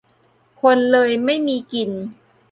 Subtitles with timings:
[0.61, 1.91] คนเลยไม่มีกิน